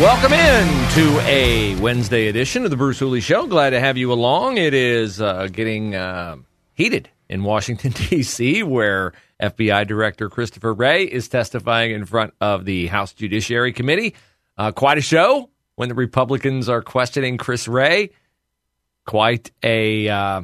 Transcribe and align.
Welcome 0.00 0.32
in 0.32 0.88
to 0.92 1.20
a 1.26 1.78
Wednesday 1.78 2.28
edition 2.28 2.64
of 2.64 2.70
the 2.70 2.76
Bruce 2.78 2.98
Hooley 2.98 3.20
Show. 3.20 3.46
Glad 3.46 3.70
to 3.70 3.80
have 3.80 3.98
you 3.98 4.10
along. 4.14 4.56
It 4.56 4.72
is 4.72 5.20
uh, 5.20 5.48
getting 5.52 5.94
uh, 5.94 6.36
heated 6.72 7.10
in 7.28 7.44
Washington, 7.44 7.92
D.C., 8.08 8.62
where 8.62 9.12
FBI 9.42 9.86
Director 9.86 10.30
Christopher 10.30 10.72
Wray 10.72 11.04
is 11.04 11.28
testifying 11.28 11.90
in 11.90 12.06
front 12.06 12.32
of 12.40 12.64
the 12.64 12.86
House 12.86 13.12
Judiciary 13.12 13.74
Committee. 13.74 14.14
Uh, 14.56 14.72
quite 14.72 14.96
a 14.96 15.02
show 15.02 15.50
when 15.74 15.90
the 15.90 15.94
Republicans 15.94 16.70
are 16.70 16.80
questioning 16.80 17.36
Chris 17.36 17.68
Wray. 17.68 18.08
Quite 19.04 19.50
a 19.62 20.08
uh, 20.08 20.42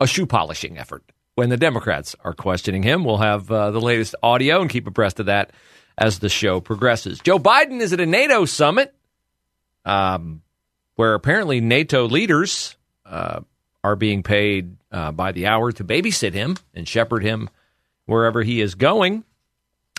a 0.00 0.06
shoe 0.06 0.24
polishing 0.24 0.78
effort 0.78 1.04
when 1.34 1.50
the 1.50 1.58
Democrats 1.58 2.16
are 2.24 2.32
questioning 2.32 2.82
him. 2.82 3.04
We'll 3.04 3.18
have 3.18 3.52
uh, 3.52 3.72
the 3.72 3.80
latest 3.82 4.14
audio 4.22 4.62
and 4.62 4.70
keep 4.70 4.86
abreast 4.86 5.20
of 5.20 5.26
that 5.26 5.50
as 5.98 6.20
the 6.20 6.28
show 6.28 6.60
progresses. 6.60 7.18
Joe 7.20 7.38
Biden 7.38 7.80
is 7.80 7.92
at 7.92 8.00
a 8.00 8.06
NATO 8.06 8.44
summit 8.44 8.94
um, 9.84 10.42
where 10.94 11.14
apparently 11.14 11.60
NATO 11.60 12.06
leaders 12.06 12.76
uh, 13.04 13.40
are 13.82 13.96
being 13.96 14.22
paid 14.22 14.76
uh, 14.92 15.10
by 15.12 15.32
the 15.32 15.48
hour 15.48 15.72
to 15.72 15.84
babysit 15.84 16.32
him 16.32 16.56
and 16.72 16.86
shepherd 16.88 17.24
him 17.24 17.50
wherever 18.06 18.42
he 18.42 18.60
is 18.60 18.76
going. 18.76 19.24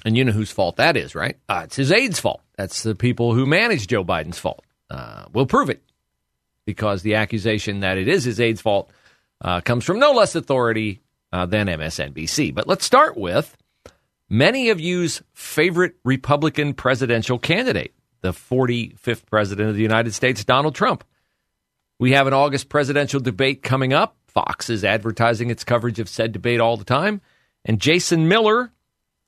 And 0.06 0.17
you 0.17 0.23
know 0.23 0.31
whose 0.31 0.52
fault 0.52 0.78
that 0.78 0.95
is, 0.95 1.14
right? 1.14 1.38
Uh, 1.50 1.64
it's 1.66 1.75
his 1.75 1.91
aides' 1.91 2.19
fault. 2.19 2.41
That's 2.58 2.84
the 2.84 2.95
people 2.95 3.34
who 3.34 3.45
manage 3.45 3.86
Joe 3.88 4.06
Biden's 4.06 4.39
fault. 4.39 4.63
Uh, 4.89 5.25
we'll 5.34 5.45
prove 5.45 5.69
it 5.69 5.84
because 6.66 7.02
the 7.02 7.16
accusation 7.16 7.81
that 7.81 7.97
it 7.97 8.08
is 8.08 8.23
his 8.23 8.39
aides' 8.39 8.61
fault 8.61 8.89
uh, 9.41 9.59
comes 9.59 9.84
from 9.84 10.00
no 10.00 10.13
less 10.13 10.36
authority 10.36 11.02
uh, 11.34 11.45
than 11.45 11.67
MSNBC. 11.67 12.56
But 12.56 12.67
let's 12.67 12.86
start 12.86 13.17
with 13.17 13.56
many 14.30 14.69
of 14.69 14.80
you's 14.80 15.22
favorite 15.33 15.95
Republican 16.03 16.73
presidential 16.73 17.39
candidate, 17.39 17.94
the 18.22 18.31
45th 18.31 19.25
president 19.25 19.69
of 19.69 19.75
the 19.75 19.81
United 19.81 20.13
States, 20.13 20.45
Donald 20.45 20.75
Trump. 20.75 21.03
We 21.99 22.11
have 22.13 22.27
an 22.27 22.33
August 22.33 22.69
presidential 22.69 23.19
debate 23.19 23.63
coming 23.63 23.91
up. 23.91 24.16
Fox 24.27 24.69
is 24.69 24.85
advertising 24.85 25.50
its 25.50 25.63
coverage 25.63 26.00
of 26.00 26.07
said 26.07 26.31
debate 26.31 26.59
all 26.59 26.77
the 26.77 26.85
time. 26.85 27.22
And 27.66 27.81
Jason 27.81 28.27
Miller, 28.27 28.72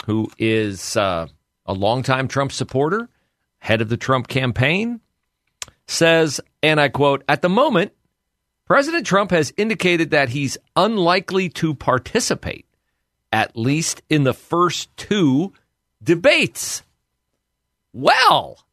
who 0.05 0.29
is 0.38 0.95
uh, 0.95 1.27
a 1.66 1.73
longtime 1.73 2.27
Trump 2.27 2.52
supporter, 2.52 3.09
head 3.59 3.81
of 3.81 3.89
the 3.89 3.97
Trump 3.97 4.27
campaign, 4.27 5.02
says, 5.88 6.39
and 6.63 6.79
I 6.79 6.89
quote, 6.89 7.23
at 7.27 7.41
the 7.41 7.49
moment, 7.49 7.91
President 8.66 9.05
Trump 9.05 9.31
has 9.31 9.53
indicated 9.57 10.11
that 10.11 10.29
he's 10.29 10.57
unlikely 10.77 11.49
to 11.49 11.75
participate 11.75 12.66
at 13.31 13.56
least 13.56 14.02
in 14.09 14.24
the 14.24 14.34
first 14.34 14.96
two 14.97 15.53
debates. 16.03 16.84
Well, 17.94 18.64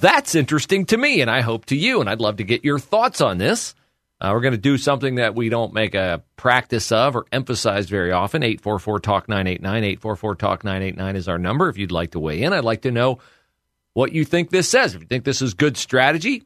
that's 0.00 0.34
interesting 0.34 0.86
to 0.86 0.96
me, 0.96 1.20
and 1.20 1.30
I 1.30 1.40
hope 1.40 1.66
to 1.66 1.76
you, 1.76 2.00
and 2.00 2.08
I'd 2.08 2.20
love 2.20 2.36
to 2.36 2.44
get 2.44 2.64
your 2.64 2.78
thoughts 2.78 3.20
on 3.20 3.38
this. 3.38 3.74
Uh, 4.20 4.30
we're 4.32 4.40
going 4.40 4.52
to 4.52 4.58
do 4.58 4.76
something 4.76 5.16
that 5.16 5.36
we 5.36 5.48
don't 5.48 5.72
make 5.72 5.94
a 5.94 6.22
practice 6.36 6.90
of 6.90 7.14
or 7.14 7.26
emphasize 7.30 7.88
very 7.88 8.10
often. 8.10 8.42
844 8.42 8.98
Talk 8.98 9.28
989. 9.28 9.84
844 9.84 10.34
Talk 10.34 10.64
989 10.64 11.16
is 11.16 11.28
our 11.28 11.38
number. 11.38 11.68
If 11.68 11.78
you'd 11.78 11.92
like 11.92 12.10
to 12.12 12.18
weigh 12.18 12.42
in, 12.42 12.52
I'd 12.52 12.64
like 12.64 12.82
to 12.82 12.90
know 12.90 13.20
what 13.92 14.12
you 14.12 14.24
think 14.24 14.50
this 14.50 14.68
says. 14.68 14.94
If 14.94 15.02
you 15.02 15.06
think 15.06 15.24
this 15.24 15.40
is 15.40 15.54
good 15.54 15.76
strategy, 15.76 16.42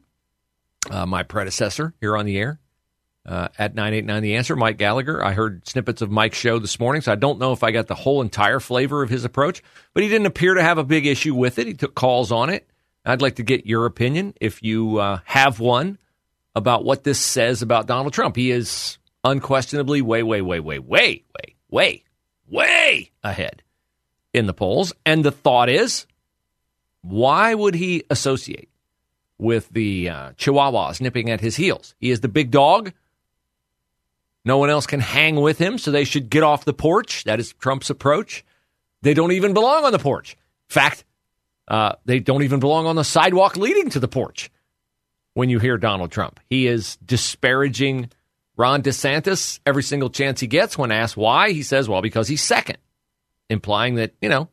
uh, 0.91 1.07
my 1.07 1.23
predecessor 1.23 1.95
here 1.99 2.15
on 2.15 2.25
the 2.25 2.37
air, 2.37 2.59
uh, 3.25 3.47
at 3.57 3.75
989 3.75 4.21
The 4.21 4.35
Answer, 4.35 4.55
Mike 4.55 4.77
Gallagher. 4.77 5.23
I 5.23 5.33
heard 5.33 5.67
snippets 5.67 6.01
of 6.01 6.11
Mike's 6.11 6.37
show 6.37 6.59
this 6.59 6.79
morning, 6.79 7.01
so 7.01 7.11
I 7.11 7.15
don't 7.15 7.39
know 7.39 7.53
if 7.53 7.63
I 7.63 7.71
got 7.71 7.87
the 7.87 7.95
whole 7.95 8.21
entire 8.21 8.59
flavor 8.59 9.01
of 9.01 9.09
his 9.09 9.23
approach, 9.23 9.63
but 9.93 10.03
he 10.03 10.09
didn't 10.09 10.27
appear 10.27 10.53
to 10.53 10.63
have 10.63 10.77
a 10.77 10.83
big 10.83 11.05
issue 11.05 11.33
with 11.33 11.57
it. 11.59 11.67
He 11.67 11.73
took 11.73 11.95
calls 11.95 12.31
on 12.31 12.49
it. 12.49 12.67
I'd 13.05 13.21
like 13.21 13.35
to 13.35 13.43
get 13.43 13.65
your 13.65 13.85
opinion, 13.85 14.33
if 14.39 14.63
you 14.63 14.97
uh, 14.97 15.19
have 15.25 15.59
one, 15.59 15.97
about 16.55 16.85
what 16.85 17.03
this 17.03 17.19
says 17.19 17.61
about 17.61 17.87
Donald 17.87 18.13
Trump. 18.13 18.35
He 18.35 18.51
is 18.51 18.97
unquestionably 19.23 20.01
way, 20.01 20.23
way, 20.23 20.41
way, 20.41 20.59
way, 20.59 20.79
way, 20.79 21.23
way, 21.33 21.53
way, 21.69 22.03
way 22.47 23.11
ahead 23.23 23.63
in 24.33 24.47
the 24.47 24.53
polls. 24.53 24.93
And 25.05 25.23
the 25.23 25.31
thought 25.31 25.69
is, 25.69 26.05
why 27.01 27.53
would 27.53 27.75
he 27.75 28.03
associate 28.09 28.69
with 29.37 29.69
the 29.69 30.09
uh, 30.09 30.31
Chihuahuas 30.33 31.01
nipping 31.01 31.29
at 31.29 31.41
his 31.41 31.55
heels? 31.55 31.95
He 31.99 32.11
is 32.11 32.21
the 32.21 32.29
big 32.29 32.51
dog 32.51 32.93
no 34.45 34.57
one 34.57 34.69
else 34.69 34.85
can 34.85 34.99
hang 34.99 35.35
with 35.35 35.57
him, 35.57 35.77
so 35.77 35.91
they 35.91 36.03
should 36.03 36.29
get 36.29 36.43
off 36.43 36.65
the 36.65 36.73
porch. 36.73 37.23
That 37.23 37.39
is 37.39 37.53
Trump's 37.53 37.89
approach. 37.89 38.43
They 39.01 39.13
don't 39.13 39.31
even 39.31 39.53
belong 39.53 39.85
on 39.85 39.91
the 39.91 39.99
porch. 39.99 40.33
In 40.69 40.73
fact, 40.73 41.05
uh, 41.67 41.93
they 42.05 42.19
don't 42.19 42.43
even 42.43 42.59
belong 42.59 42.85
on 42.85 42.95
the 42.95 43.03
sidewalk 43.03 43.57
leading 43.57 43.89
to 43.91 43.99
the 43.99 44.07
porch 44.07 44.51
when 45.33 45.49
you 45.49 45.59
hear 45.59 45.77
Donald 45.77 46.11
Trump. 46.11 46.39
He 46.49 46.67
is 46.67 46.97
disparaging 46.97 48.09
Ron 48.57 48.83
DeSantis 48.83 49.59
every 49.65 49.83
single 49.83 50.09
chance 50.09 50.39
he 50.39 50.47
gets. 50.47 50.77
When 50.77 50.91
asked 50.91 51.17
why, 51.17 51.51
he 51.51 51.63
says, 51.63 51.87
well, 51.87 52.01
because 52.01 52.27
he's 52.27 52.43
second, 52.43 52.77
implying 53.49 53.95
that, 53.95 54.13
you 54.21 54.29
know, 54.29 54.49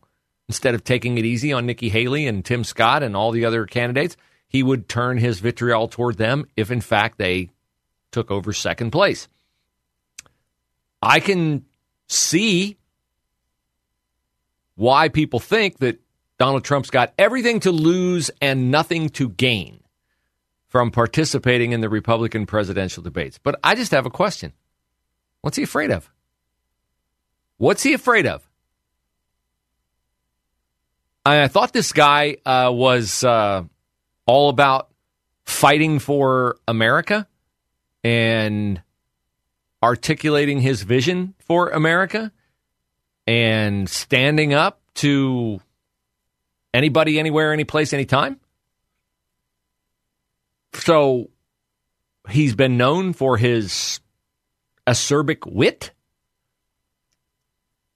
instead 0.49 0.75
of 0.75 0.85
taking 0.85 1.19
it 1.19 1.25
easy 1.25 1.53
on 1.53 1.67
Nikki 1.67 1.89
Haley 1.89 2.27
and 2.27 2.45
Tim 2.45 2.65
Scott 2.65 3.03
and 3.03 3.17
all 3.17 3.31
the 3.31 3.45
other 3.45 3.67
candidates, 3.67 4.17
he 4.49 4.63
would 4.63 4.89
turn 4.89 5.19
his 5.19 5.41
vitriol 5.41 5.89
toward 5.89 6.17
them 6.17 6.47
if, 6.57 6.71
in 6.71 6.81
fact, 6.81 7.19
they 7.19 7.51
took 8.11 8.31
over 8.31 8.53
second 8.53 8.91
place. 8.91 9.29
I 11.03 11.21
can 11.21 11.65
see 12.09 12.77
why 14.75 15.09
people 15.09 15.41
think 15.41 15.79
that 15.79 16.01
Donald 16.39 16.65
Trump's 16.65 16.91
got 16.91 17.13
everything 17.19 17.61
to 17.61 17.73
lose 17.73 18.31
and 18.41 18.71
nothing 18.71 19.11
to 19.11 19.29
gain 19.29 19.81
from 20.69 20.91
participating 20.91 21.73
in 21.73 21.81
the 21.81 21.89
Republican 21.89 22.47
presidential 22.47 23.03
debates. 23.03 23.39
But 23.39 23.59
I 23.63 23.75
just 23.75 23.93
have 23.93 24.07
a 24.07 24.11
question. 24.11 24.53
What's 25.43 25.57
he 25.57 25.65
afraid 25.65 25.91
of? 25.91 26.11
What's 27.59 27.83
he 27.83 27.93
afraid 27.93 28.27
of? 28.27 28.49
I, 31.27 31.49
thought 31.49 31.73
this 31.73 31.93
guy 31.93 32.39
uh, 32.47 32.71
was 32.73 33.23
uh, 33.23 33.65
all 34.27 34.49
about 34.49 34.89
fighting 35.45 35.99
for 35.99 36.57
America 36.67 37.29
and 38.03 38.81
articulating 39.83 40.61
his 40.61 40.83
vision 40.83 41.35
for 41.39 41.71
America 41.71 42.33
and 43.27 43.89
standing 43.89 44.53
up 44.53 44.81
to 44.95 45.61
anybody, 46.75 47.19
anywhere, 47.19 47.53
any 47.53 47.65
place, 47.65 47.93
anytime. 47.93 48.39
So 50.75 51.31
he's 52.29 52.55
been 52.55 52.77
known 52.77 53.13
for 53.13 53.37
his 53.37 54.01
acerbic 54.87 55.51
wit. 55.51 55.93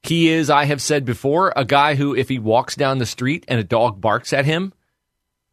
He 0.03 0.29
is, 0.29 0.51
I 0.51 0.67
have 0.67 0.83
said 0.83 1.05
before, 1.05 1.53
a 1.57 1.65
guy 1.65 1.95
who, 1.95 2.15
if 2.15 2.29
he 2.29 2.39
walks 2.39 2.77
down 2.77 2.99
the 2.99 3.07
street 3.07 3.45
and 3.49 3.59
a 3.59 3.65
dog 3.65 4.01
barks 4.01 4.33
at 4.33 4.45
him, 4.45 4.73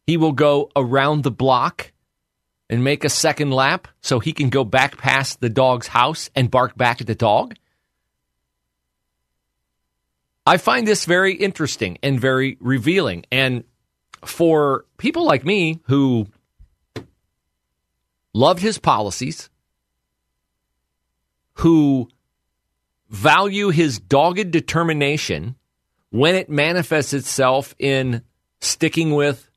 he 0.06 0.16
will 0.16 0.32
go 0.32 0.70
around 0.76 1.22
the 1.22 1.30
block 1.30 1.92
and 2.72 2.82
make 2.82 3.04
a 3.04 3.10
second 3.10 3.50
lap 3.50 3.86
so 4.00 4.18
he 4.18 4.32
can 4.32 4.48
go 4.48 4.64
back 4.64 4.96
past 4.96 5.42
the 5.42 5.50
dog's 5.50 5.88
house 5.88 6.30
and 6.34 6.50
bark 6.50 6.74
back 6.74 7.02
at 7.02 7.06
the 7.06 7.14
dog? 7.14 7.54
I 10.46 10.56
find 10.56 10.88
this 10.88 11.04
very 11.04 11.34
interesting 11.34 11.98
and 12.02 12.18
very 12.18 12.56
revealing. 12.60 13.26
And 13.30 13.64
for 14.24 14.86
people 14.96 15.26
like 15.26 15.44
me 15.44 15.80
who 15.82 16.28
loved 18.32 18.62
his 18.62 18.78
policies, 18.78 19.50
who 21.56 22.08
value 23.10 23.68
his 23.68 23.98
dogged 23.98 24.50
determination 24.50 25.56
when 26.08 26.34
it 26.36 26.48
manifests 26.48 27.12
itself 27.12 27.74
in 27.78 28.22
sticking 28.62 29.14
with 29.14 29.50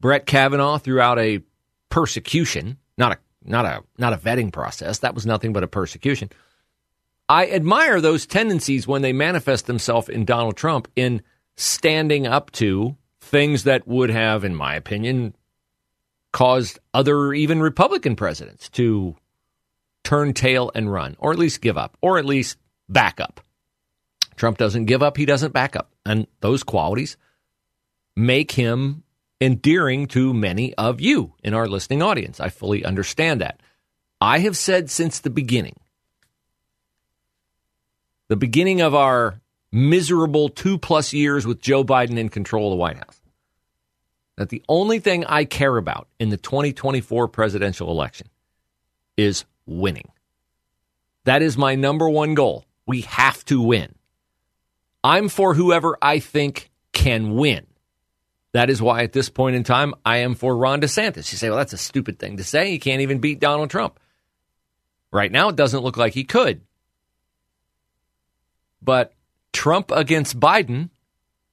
Brett 0.00 0.24
Kavanaugh 0.24 0.78
throughout 0.78 1.18
a 1.18 1.42
persecution, 1.90 2.78
not 2.96 3.12
a 3.12 3.18
not 3.44 3.66
a 3.66 3.82
not 3.98 4.12
a 4.12 4.16
vetting 4.16 4.52
process. 4.52 5.00
That 5.00 5.14
was 5.14 5.26
nothing 5.26 5.52
but 5.52 5.62
a 5.62 5.68
persecution. 5.68 6.30
I 7.28 7.48
admire 7.48 8.00
those 8.00 8.26
tendencies 8.26 8.88
when 8.88 9.02
they 9.02 9.12
manifest 9.12 9.66
themselves 9.66 10.08
in 10.08 10.24
Donald 10.24 10.56
Trump 10.56 10.88
in 10.96 11.22
standing 11.56 12.26
up 12.26 12.50
to 12.52 12.96
things 13.20 13.64
that 13.64 13.86
would 13.86 14.10
have, 14.10 14.44
in 14.44 14.56
my 14.56 14.74
opinion, 14.74 15.34
caused 16.32 16.78
other 16.92 17.32
even 17.32 17.60
Republican 17.60 18.16
presidents 18.16 18.68
to 18.70 19.14
turn 20.02 20.32
tail 20.32 20.72
and 20.74 20.92
run, 20.92 21.16
or 21.18 21.30
at 21.32 21.38
least 21.38 21.60
give 21.60 21.78
up, 21.78 21.96
or 22.00 22.18
at 22.18 22.24
least 22.24 22.56
back 22.88 23.20
up. 23.20 23.40
Trump 24.36 24.58
doesn't 24.58 24.86
give 24.86 25.02
up, 25.02 25.16
he 25.16 25.26
doesn't 25.26 25.52
back 25.52 25.76
up. 25.76 25.92
And 26.04 26.26
those 26.40 26.62
qualities 26.62 27.16
make 28.16 28.52
him 28.52 29.02
endearing 29.40 30.06
to 30.08 30.34
many 30.34 30.74
of 30.74 31.00
you 31.00 31.34
in 31.42 31.54
our 31.54 31.66
listening 31.66 32.02
audience. 32.02 32.40
I 32.40 32.48
fully 32.48 32.84
understand 32.84 33.40
that. 33.40 33.60
I 34.20 34.40
have 34.40 34.56
said 34.56 34.90
since 34.90 35.20
the 35.20 35.30
beginning, 35.30 35.76
the 38.28 38.36
beginning 38.36 38.80
of 38.82 38.94
our 38.94 39.40
miserable 39.72 40.48
two 40.48 40.78
plus 40.78 41.12
years 41.12 41.46
with 41.46 41.60
Joe 41.60 41.84
Biden 41.84 42.18
in 42.18 42.28
control 42.28 42.68
of 42.68 42.72
the 42.72 42.76
White 42.76 42.98
House, 42.98 43.20
that 44.36 44.50
the 44.50 44.62
only 44.68 44.98
thing 44.98 45.24
I 45.24 45.44
care 45.44 45.76
about 45.76 46.08
in 46.18 46.28
the 46.28 46.36
2024 46.36 47.28
presidential 47.28 47.90
election 47.90 48.28
is 49.16 49.44
winning. 49.66 50.10
That 51.24 51.42
is 51.42 51.56
my 51.56 51.74
number 51.74 52.08
one 52.08 52.34
goal. 52.34 52.64
We 52.86 53.02
have 53.02 53.44
to 53.46 53.60
win. 53.60 53.94
I'm 55.02 55.28
for 55.28 55.54
whoever 55.54 55.96
I 56.02 56.18
think 56.18 56.70
can 56.92 57.34
win. 57.36 57.66
That 58.52 58.70
is 58.70 58.82
why 58.82 59.02
at 59.02 59.12
this 59.12 59.28
point 59.28 59.56
in 59.56 59.62
time, 59.62 59.94
I 60.04 60.18
am 60.18 60.34
for 60.34 60.56
Ron 60.56 60.80
DeSantis. 60.80 61.30
You 61.32 61.38
say, 61.38 61.48
well, 61.48 61.58
that's 61.58 61.72
a 61.72 61.78
stupid 61.78 62.18
thing 62.18 62.38
to 62.38 62.44
say. 62.44 62.70
He 62.70 62.78
can't 62.78 63.02
even 63.02 63.20
beat 63.20 63.40
Donald 63.40 63.70
Trump. 63.70 64.00
Right 65.12 65.30
now, 65.30 65.48
it 65.48 65.56
doesn't 65.56 65.82
look 65.82 65.96
like 65.96 66.14
he 66.14 66.24
could. 66.24 66.60
But 68.82 69.12
Trump 69.52 69.90
against 69.90 70.38
Biden 70.40 70.90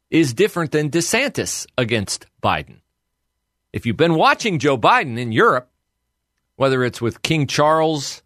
is 0.09 0.33
different 0.33 0.71
than 0.71 0.89
DeSantis 0.89 1.67
against 1.77 2.25
Biden. 2.41 2.81
If 3.73 3.85
you've 3.85 3.97
been 3.97 4.15
watching 4.15 4.59
Joe 4.59 4.77
Biden 4.77 5.19
in 5.19 5.31
Europe, 5.31 5.69
whether 6.55 6.83
it's 6.83 7.01
with 7.01 7.21
King 7.21 7.45
Charles 7.45 8.23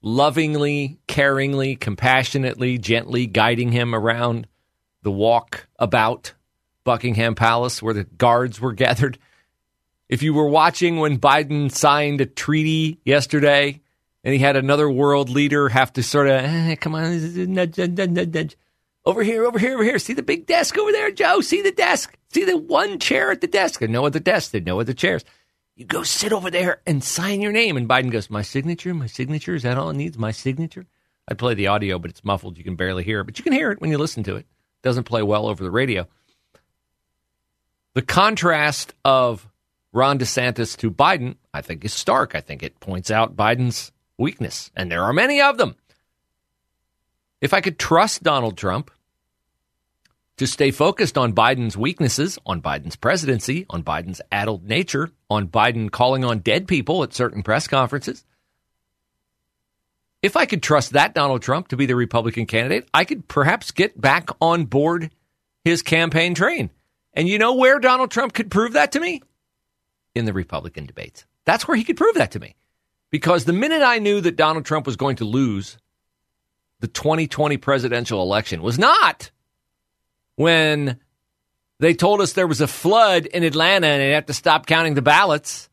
lovingly, 0.00 0.98
caringly, 1.06 1.78
compassionately, 1.78 2.78
gently 2.78 3.26
guiding 3.26 3.70
him 3.70 3.94
around 3.94 4.48
the 5.02 5.12
walk 5.12 5.68
about 5.78 6.34
Buckingham 6.84 7.34
Palace 7.34 7.82
where 7.82 7.94
the 7.94 8.04
guards 8.04 8.60
were 8.60 8.72
gathered. 8.72 9.18
If 10.08 10.22
you 10.22 10.34
were 10.34 10.48
watching 10.48 10.98
when 10.98 11.18
Biden 11.18 11.70
signed 11.70 12.20
a 12.20 12.26
treaty 12.26 12.98
yesterday 13.04 13.80
and 14.24 14.32
he 14.32 14.38
had 14.38 14.56
another 14.56 14.90
world 14.90 15.30
leader 15.30 15.68
have 15.68 15.92
to 15.94 16.02
sort 16.02 16.28
of, 16.28 16.44
eh, 16.44 16.76
come 16.76 16.94
on, 16.94 17.54
nudge, 17.54 17.78
nudge, 17.78 18.10
nudge, 18.10 18.56
over 19.04 19.22
here, 19.22 19.44
over 19.44 19.58
here, 19.58 19.74
over 19.74 19.82
here. 19.84 19.98
See 19.98 20.12
the 20.12 20.22
big 20.22 20.46
desk 20.46 20.78
over 20.78 20.92
there, 20.92 21.10
Joe? 21.10 21.40
See 21.40 21.62
the 21.62 21.72
desk? 21.72 22.16
See 22.32 22.44
the 22.44 22.56
one 22.56 22.98
chair 22.98 23.30
at 23.32 23.40
the 23.40 23.46
desk? 23.46 23.80
There's 23.80 23.90
no 23.90 24.06
other 24.06 24.20
desk. 24.20 24.52
There's 24.52 24.64
no 24.64 24.80
other 24.80 24.92
chairs. 24.92 25.24
You 25.74 25.86
go 25.86 26.02
sit 26.02 26.32
over 26.32 26.50
there 26.50 26.80
and 26.86 27.02
sign 27.02 27.40
your 27.40 27.52
name. 27.52 27.76
And 27.76 27.88
Biden 27.88 28.10
goes, 28.10 28.30
My 28.30 28.42
signature? 28.42 28.94
My 28.94 29.06
signature? 29.06 29.54
Is 29.54 29.62
that 29.64 29.78
all 29.78 29.90
it 29.90 29.96
needs? 29.96 30.18
My 30.18 30.30
signature? 30.30 30.86
I 31.28 31.34
play 31.34 31.54
the 31.54 31.68
audio, 31.68 31.98
but 31.98 32.10
it's 32.10 32.24
muffled. 32.24 32.58
You 32.58 32.64
can 32.64 32.76
barely 32.76 33.04
hear 33.04 33.20
it, 33.20 33.24
but 33.24 33.38
you 33.38 33.42
can 33.42 33.52
hear 33.52 33.72
it 33.72 33.80
when 33.80 33.90
you 33.90 33.98
listen 33.98 34.22
to 34.24 34.36
it. 34.36 34.40
it 34.40 34.82
doesn't 34.82 35.04
play 35.04 35.22
well 35.22 35.46
over 35.46 35.62
the 35.62 35.70
radio. 35.70 36.06
The 37.94 38.02
contrast 38.02 38.94
of 39.04 39.48
Ron 39.92 40.18
DeSantis 40.18 40.76
to 40.78 40.90
Biden, 40.90 41.36
I 41.52 41.60
think, 41.60 41.84
is 41.84 41.92
stark. 41.92 42.34
I 42.34 42.40
think 42.40 42.62
it 42.62 42.80
points 42.80 43.10
out 43.10 43.36
Biden's 43.36 43.92
weakness, 44.16 44.70
and 44.74 44.90
there 44.90 45.02
are 45.02 45.12
many 45.12 45.42
of 45.42 45.58
them. 45.58 45.76
If 47.42 47.52
I 47.52 47.60
could 47.60 47.78
trust 47.78 48.22
Donald 48.22 48.56
Trump 48.56 48.90
to 50.38 50.46
stay 50.46 50.70
focused 50.70 51.18
on 51.18 51.34
Biden's 51.34 51.76
weaknesses, 51.76 52.38
on 52.46 52.62
Biden's 52.62 52.96
presidency, 52.96 53.66
on 53.68 53.82
Biden's 53.82 54.22
addled 54.30 54.64
nature, 54.64 55.10
on 55.28 55.48
Biden 55.48 55.90
calling 55.90 56.24
on 56.24 56.38
dead 56.38 56.66
people 56.66 57.02
at 57.02 57.12
certain 57.12 57.42
press 57.42 57.68
conferences, 57.68 58.24
if 60.22 60.36
I 60.36 60.46
could 60.46 60.62
trust 60.62 60.92
that 60.92 61.14
Donald 61.14 61.42
Trump 61.42 61.68
to 61.68 61.76
be 61.76 61.84
the 61.84 61.96
Republican 61.96 62.46
candidate, 62.46 62.88
I 62.94 63.04
could 63.04 63.28
perhaps 63.28 63.72
get 63.72 64.00
back 64.00 64.30
on 64.40 64.64
board 64.64 65.10
his 65.64 65.82
campaign 65.82 66.34
train. 66.34 66.70
And 67.14 67.28
you 67.28 67.38
know 67.38 67.54
where 67.54 67.78
Donald 67.78 68.10
Trump 68.10 68.32
could 68.32 68.50
prove 68.50 68.72
that 68.72 68.92
to 68.92 69.00
me? 69.00 69.22
In 70.14 70.24
the 70.24 70.32
Republican 70.32 70.86
debates. 70.86 71.24
That's 71.44 71.66
where 71.66 71.76
he 71.76 71.84
could 71.84 71.96
prove 71.96 72.14
that 72.14 72.32
to 72.32 72.40
me. 72.40 72.56
Because 73.10 73.44
the 73.44 73.52
minute 73.52 73.82
I 73.82 73.98
knew 73.98 74.20
that 74.20 74.36
Donald 74.36 74.64
Trump 74.64 74.86
was 74.86 74.96
going 74.96 75.16
to 75.16 75.24
lose 75.24 75.78
the 76.80 76.88
2020 76.88 77.58
presidential 77.58 78.22
election 78.22 78.62
was 78.62 78.78
not 78.78 79.30
when 80.36 80.98
they 81.78 81.94
told 81.94 82.20
us 82.20 82.32
there 82.32 82.46
was 82.46 82.60
a 82.60 82.66
flood 82.66 83.26
in 83.26 83.44
Atlanta 83.44 83.86
and 83.86 84.00
they 84.00 84.10
had 84.10 84.26
to 84.26 84.34
stop 84.34 84.66
counting 84.66 84.94
the 84.94 85.02
ballots. 85.02 85.68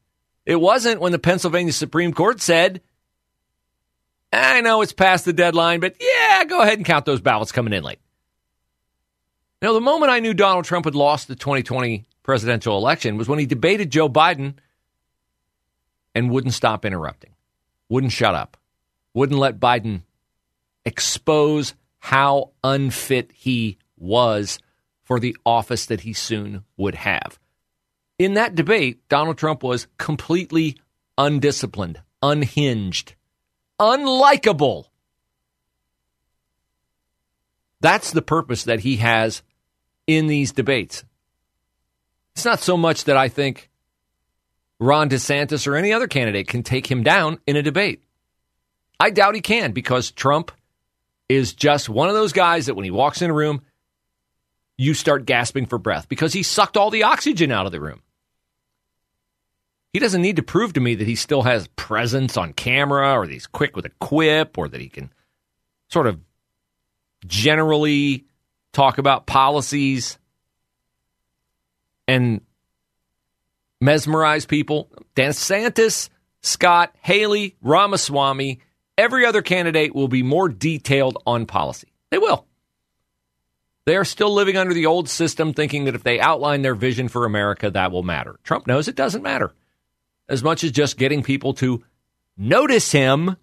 It 0.45 0.57
wasn't 0.59 1.01
when 1.01 1.11
the 1.11 1.19
Pennsylvania 1.19 1.73
Supreme 1.73 2.13
Court 2.13 2.41
said, 2.41 2.81
I 4.31 4.61
know 4.61 4.81
it's 4.81 4.93
past 4.93 5.25
the 5.25 5.33
deadline, 5.33 5.79
but 5.79 5.95
yeah, 5.99 6.43
go 6.45 6.61
ahead 6.61 6.77
and 6.77 6.85
count 6.85 7.05
those 7.05 7.21
ballots 7.21 7.51
coming 7.51 7.73
in 7.73 7.83
late. 7.83 7.99
Now, 9.61 9.73
the 9.73 9.81
moment 9.81 10.11
I 10.11 10.19
knew 10.19 10.33
Donald 10.33 10.65
Trump 10.65 10.85
had 10.85 10.95
lost 10.95 11.27
the 11.27 11.35
2020 11.35 12.05
presidential 12.23 12.77
election 12.77 13.17
was 13.17 13.27
when 13.27 13.39
he 13.39 13.45
debated 13.45 13.91
Joe 13.91 14.07
Biden 14.07 14.53
and 16.15 16.29
wouldn't 16.29 16.53
stop 16.53 16.85
interrupting, 16.85 17.31
wouldn't 17.89 18.13
shut 18.13 18.35
up, 18.35 18.55
wouldn't 19.13 19.39
let 19.39 19.59
Biden 19.59 20.03
expose 20.85 21.73
how 21.99 22.51
unfit 22.63 23.31
he 23.33 23.77
was 23.97 24.59
for 25.03 25.19
the 25.19 25.35
office 25.45 25.87
that 25.87 26.01
he 26.01 26.13
soon 26.13 26.63
would 26.77 26.95
have. 26.95 27.37
In 28.17 28.35
that 28.35 28.55
debate, 28.55 29.07
Donald 29.09 29.37
Trump 29.37 29.63
was 29.63 29.87
completely 29.97 30.77
undisciplined, 31.17 32.01
unhinged, 32.21 33.15
unlikable. 33.79 34.85
That's 37.81 38.11
the 38.11 38.21
purpose 38.21 38.63
that 38.63 38.81
he 38.81 38.97
has 38.97 39.41
in 40.09 40.25
these 40.25 40.51
debates. 40.51 41.03
It's 42.33 42.43
not 42.43 42.61
so 42.61 42.75
much 42.75 43.03
that 43.03 43.15
I 43.15 43.27
think 43.27 43.69
Ron 44.79 45.07
DeSantis 45.07 45.67
or 45.67 45.75
any 45.75 45.93
other 45.93 46.07
candidate 46.07 46.47
can 46.47 46.63
take 46.63 46.89
him 46.89 47.03
down 47.03 47.37
in 47.45 47.55
a 47.55 47.61
debate. 47.61 48.01
I 48.99 49.11
doubt 49.11 49.35
he 49.35 49.41
can 49.41 49.71
because 49.71 50.09
Trump 50.09 50.51
is 51.29 51.53
just 51.53 51.89
one 51.89 52.09
of 52.09 52.15
those 52.15 52.33
guys 52.33 52.65
that 52.65 52.73
when 52.73 52.85
he 52.85 52.91
walks 52.91 53.21
in 53.21 53.29
a 53.29 53.33
room, 53.33 53.61
you 54.79 54.95
start 54.95 55.27
gasping 55.27 55.67
for 55.67 55.77
breath 55.77 56.09
because 56.09 56.33
he 56.33 56.41
sucked 56.41 56.75
all 56.75 56.89
the 56.89 57.03
oxygen 57.03 57.51
out 57.51 57.67
of 57.67 57.71
the 57.71 57.79
room. 57.79 58.01
He 59.93 59.99
doesn't 59.99 60.23
need 60.23 60.37
to 60.37 60.43
prove 60.43 60.73
to 60.73 60.79
me 60.79 60.95
that 60.95 61.07
he 61.07 61.15
still 61.15 61.43
has 61.43 61.67
presence 61.75 62.35
on 62.35 62.53
camera 62.53 63.13
or 63.13 63.27
that 63.27 63.33
he's 63.33 63.45
quick 63.45 63.75
with 63.75 63.85
a 63.85 63.91
quip 63.99 64.57
or 64.57 64.67
that 64.69 64.81
he 64.81 64.89
can 64.89 65.13
sort 65.87 66.07
of 66.07 66.19
generally 67.27 68.25
talk 68.73 68.97
about 68.97 69.25
policies 69.25 70.17
and 72.07 72.41
mesmerize 73.81 74.45
people. 74.45 74.89
DeSantis, 75.15 76.09
Scott, 76.41 76.95
Haley, 77.01 77.55
Ramaswamy, 77.61 78.59
every 78.97 79.25
other 79.25 79.41
candidate 79.41 79.93
will 79.93 80.07
be 80.07 80.23
more 80.23 80.49
detailed 80.49 81.21
on 81.25 81.45
policy. 81.45 81.93
They 82.09 82.17
will. 82.17 82.45
They 83.85 83.95
are 83.95 84.05
still 84.05 84.33
living 84.33 84.57
under 84.57 84.73
the 84.73 84.85
old 84.85 85.09
system, 85.09 85.53
thinking 85.53 85.85
that 85.85 85.95
if 85.95 86.03
they 86.03 86.19
outline 86.19 86.61
their 86.61 86.75
vision 86.75 87.07
for 87.07 87.25
America, 87.25 87.71
that 87.71 87.91
will 87.91 88.03
matter. 88.03 88.39
Trump 88.43 88.67
knows 88.67 88.87
it 88.87 88.95
doesn't 88.95 89.23
matter 89.23 89.51
as 90.27 90.43
much 90.43 90.63
as 90.63 90.71
just 90.71 90.97
getting 90.97 91.23
people 91.23 91.55
to 91.55 91.83
notice 92.37 92.91
him 92.91 93.35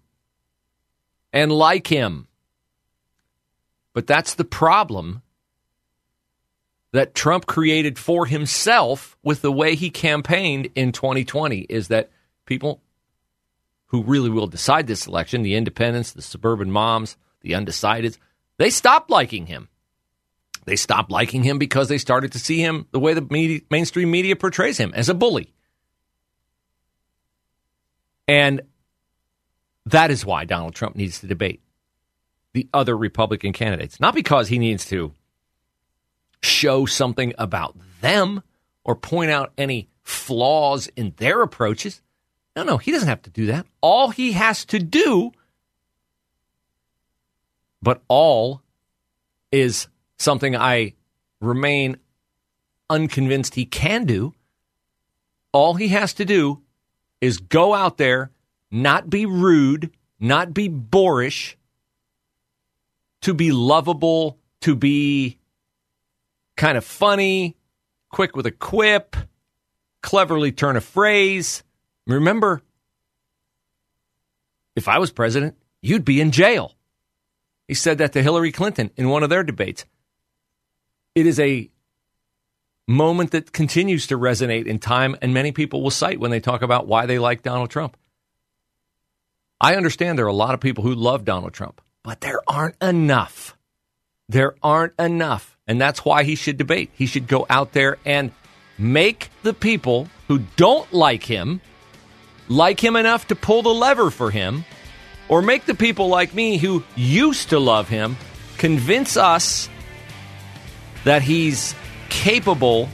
and 1.33 1.51
like 1.51 1.85
him. 1.85 2.26
But 3.97 4.05
that's 4.05 4.35
the 4.35 4.45
problem 4.45 5.23
that 6.91 7.15
Trump 7.15 7.47
created 7.47 7.97
for 7.97 8.27
himself 8.27 9.17
with 9.23 9.41
the 9.41 9.51
way 9.51 9.73
he 9.73 9.89
campaigned 9.89 10.69
in 10.75 10.91
2020 10.91 11.61
is 11.61 11.87
that 11.87 12.11
people 12.45 12.83
who 13.87 14.03
really 14.03 14.29
will 14.29 14.45
decide 14.45 14.85
this 14.85 15.07
election, 15.07 15.41
the 15.41 15.55
independents, 15.55 16.11
the 16.11 16.21
suburban 16.21 16.69
moms, 16.69 17.17
the 17.41 17.53
undecideds, 17.53 18.19
they 18.57 18.69
stopped 18.69 19.09
liking 19.09 19.47
him. 19.47 19.67
They 20.65 20.75
stopped 20.75 21.09
liking 21.09 21.41
him 21.41 21.57
because 21.57 21.89
they 21.89 21.97
started 21.97 22.33
to 22.33 22.39
see 22.39 22.59
him 22.59 22.85
the 22.91 22.99
way 22.99 23.15
the 23.15 23.21
media, 23.21 23.61
mainstream 23.71 24.11
media 24.11 24.35
portrays 24.35 24.77
him 24.77 24.91
as 24.93 25.09
a 25.09 25.15
bully. 25.15 25.55
And 28.27 28.61
that 29.87 30.11
is 30.11 30.23
why 30.23 30.45
Donald 30.45 30.75
Trump 30.75 30.95
needs 30.95 31.19
to 31.21 31.25
debate 31.25 31.63
the 32.57 32.67
other 32.73 32.97
Republican 32.97 33.53
candidates. 33.53 33.99
Not 33.99 34.15
because 34.15 34.47
he 34.47 34.57
needs 34.57 34.83
to 34.85 35.13
show 36.41 36.87
something 36.87 37.35
about 37.37 37.77
them 38.01 38.41
or 38.83 38.95
point 38.95 39.29
out 39.29 39.53
any 39.59 39.89
flaws 40.01 40.89
in 40.95 41.13
their 41.17 41.43
approaches. 41.43 42.01
No, 42.55 42.63
no, 42.63 42.77
he 42.77 42.91
doesn't 42.91 43.07
have 43.07 43.21
to 43.21 43.29
do 43.29 43.45
that. 43.45 43.67
All 43.79 44.09
he 44.09 44.31
has 44.31 44.65
to 44.65 44.79
do, 44.79 45.33
but 47.79 48.01
all 48.07 48.63
is 49.51 49.87
something 50.17 50.55
I 50.55 50.95
remain 51.39 51.97
unconvinced 52.89 53.53
he 53.53 53.65
can 53.65 54.05
do. 54.05 54.33
All 55.51 55.75
he 55.75 55.89
has 55.89 56.11
to 56.15 56.25
do 56.25 56.63
is 57.21 57.37
go 57.37 57.75
out 57.75 57.99
there, 57.99 58.31
not 58.71 59.11
be 59.11 59.27
rude, 59.27 59.91
not 60.19 60.55
be 60.55 60.67
boorish, 60.67 61.56
to 63.21 63.33
be 63.33 63.51
lovable, 63.51 64.37
to 64.61 64.75
be 64.75 65.37
kind 66.55 66.77
of 66.77 66.85
funny, 66.85 67.55
quick 68.09 68.35
with 68.35 68.45
a 68.45 68.51
quip, 68.51 69.15
cleverly 70.01 70.51
turn 70.51 70.75
a 70.75 70.81
phrase. 70.81 71.63
Remember, 72.05 72.61
if 74.75 74.87
I 74.87 74.99
was 74.99 75.11
president, 75.11 75.55
you'd 75.81 76.05
be 76.05 76.21
in 76.21 76.31
jail. 76.31 76.75
He 77.67 77.73
said 77.73 77.97
that 77.97 78.13
to 78.13 78.23
Hillary 78.23 78.51
Clinton 78.51 78.91
in 78.95 79.09
one 79.09 79.23
of 79.23 79.29
their 79.29 79.43
debates. 79.43 79.85
It 81.15 81.25
is 81.25 81.39
a 81.39 81.69
moment 82.87 83.31
that 83.31 83.51
continues 83.51 84.07
to 84.07 84.17
resonate 84.17 84.65
in 84.65 84.79
time, 84.79 85.17
and 85.21 85.33
many 85.33 85.51
people 85.51 85.81
will 85.81 85.91
cite 85.91 86.19
when 86.19 86.31
they 86.31 86.39
talk 86.39 86.61
about 86.61 86.87
why 86.87 87.05
they 87.05 87.19
like 87.19 87.43
Donald 87.43 87.69
Trump. 87.69 87.97
I 89.59 89.75
understand 89.75 90.17
there 90.17 90.25
are 90.25 90.29
a 90.29 90.33
lot 90.33 90.53
of 90.53 90.61
people 90.61 90.83
who 90.83 90.95
love 90.95 91.25
Donald 91.25 91.53
Trump, 91.53 91.81
but 92.07 92.21
there 92.21 92.39
aren't 92.47 92.81
enough. 92.81 93.57
There 94.29 94.55
aren't 94.63 94.93
enough. 94.97 95.57
And 95.67 95.79
that's 95.81 96.05
why 96.05 96.23
he 96.23 96.35
should 96.35 96.55
debate. 96.55 96.89
He 96.93 97.05
should 97.05 97.27
go 97.27 97.45
out 97.49 97.73
there 97.73 97.97
and 98.05 98.31
make 98.77 99.29
the 99.43 99.53
people 99.53 100.07
who 100.29 100.39
don't 100.55 100.89
like 100.93 101.23
him 101.23 101.59
like 102.47 102.81
him 102.81 102.95
enough 102.95 103.27
to 103.27 103.35
pull 103.35 103.61
the 103.61 103.73
lever 103.73 104.09
for 104.09 104.31
him, 104.31 104.63
or 105.27 105.41
make 105.41 105.65
the 105.65 105.75
people 105.75 106.07
like 106.07 106.33
me 106.33 106.55
who 106.55 106.81
used 106.95 107.49
to 107.49 107.59
love 107.59 107.89
him 107.89 108.15
convince 108.57 109.17
us 109.17 109.67
that 111.03 111.21
he's 111.21 111.75
capable 112.07 112.87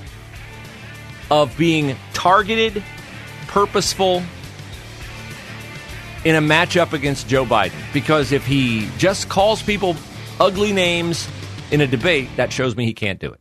of 1.30 1.56
being 1.56 1.96
targeted, 2.14 2.84
purposeful 3.46 4.24
in 6.26 6.36
a 6.36 6.42
matchup 6.42 6.94
against 6.94 7.28
Joe 7.28 7.46
Biden. 7.46 7.74
Because 7.94 8.32
if 8.32 8.46
he 8.46 8.90
just 8.98 9.30
calls 9.30 9.62
people 9.62 9.96
ugly 10.40 10.72
names 10.72 11.28
in 11.72 11.82
a 11.82 11.88
debate, 11.88 12.30
that 12.38 12.52
shows 12.52 12.76
me 12.76 12.86
he 12.86 12.94
can't 12.94 13.20
do 13.20 13.34
it. 13.34 13.40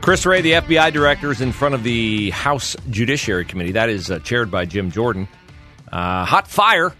Chris 0.00 0.24
Wray, 0.24 0.40
the 0.40 0.52
FBI 0.52 0.90
director, 0.90 1.30
is 1.30 1.42
in 1.42 1.52
front 1.52 1.74
of 1.74 1.82
the 1.82 2.30
House 2.30 2.74
Judiciary 2.88 3.44
Committee. 3.44 3.72
That 3.72 3.90
is 3.90 4.10
uh, 4.10 4.20
chaired 4.20 4.50
by 4.50 4.64
Jim 4.64 4.90
Jordan. 4.90 5.28
Uh, 5.92 6.24
hot 6.24 6.48
fire 6.48 6.94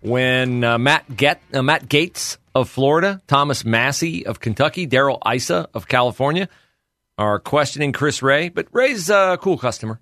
when 0.00 0.64
uh, 0.64 0.78
Matt, 0.78 1.04
Get, 1.14 1.42
uh, 1.52 1.60
Matt 1.60 1.86
Gaetz 1.86 2.38
of 2.54 2.70
Florida, 2.70 3.20
Thomas 3.26 3.62
Massie 3.66 4.24
of 4.24 4.40
Kentucky, 4.40 4.86
Darrell 4.86 5.20
Issa 5.30 5.68
of 5.74 5.86
California 5.86 6.48
are 7.18 7.38
questioning 7.38 7.92
Chris 7.92 8.22
Wray, 8.22 8.48
But 8.48 8.68
Wray's 8.72 9.08
a 9.10 9.38
cool 9.40 9.58
customer. 9.58 10.00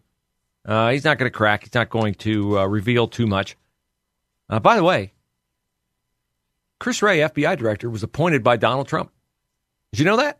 Uh, 0.64 0.90
he's 0.90 1.04
not 1.04 1.18
going 1.18 1.30
to 1.30 1.37
crack. 1.37 1.64
He's 1.64 1.75
not 1.75 1.90
going 1.90 2.14
to 2.14 2.59
uh, 2.59 2.66
reveal 2.66 3.06
too 3.06 3.26
much. 3.26 3.56
by 4.49 4.76
the 4.76 4.85
way, 4.85 5.12
Chris 6.80 7.02
Wray, 7.02 7.18
FBI 7.18 7.56
director, 7.59 7.88
was 7.88 8.02
appointed 8.02 8.42
by 8.42 8.56
Donald 8.56 8.88
Trump. 8.88 9.11
Did 9.92 10.00
you 10.00 10.04
know 10.06 10.16
that? 10.16 10.38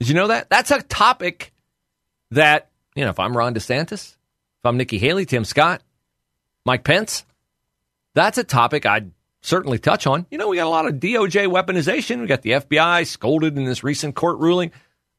Did 0.00 0.08
you 0.08 0.14
know 0.14 0.28
that? 0.28 0.48
That's 0.50 0.70
a 0.70 0.82
topic 0.82 1.52
that, 2.30 2.70
you 2.94 3.04
know, 3.04 3.10
if 3.10 3.20
I'm 3.20 3.36
Ron 3.36 3.54
DeSantis, 3.54 4.12
if 4.12 4.64
I'm 4.64 4.76
Nikki 4.76 4.98
Haley, 4.98 5.26
Tim 5.26 5.44
Scott, 5.44 5.82
Mike 6.64 6.84
Pence, 6.84 7.24
that's 8.14 8.38
a 8.38 8.44
topic 8.44 8.86
I'd 8.86 9.10
certainly 9.42 9.78
touch 9.78 10.06
on. 10.06 10.26
You 10.30 10.38
know, 10.38 10.48
we 10.48 10.56
got 10.56 10.66
a 10.66 10.70
lot 10.70 10.86
of 10.86 10.94
DOJ 10.94 11.46
weaponization. 11.46 12.20
We 12.20 12.26
got 12.26 12.42
the 12.42 12.52
FBI 12.52 13.06
scolded 13.06 13.56
in 13.56 13.64
this 13.64 13.84
recent 13.84 14.14
court 14.14 14.38
ruling. 14.38 14.72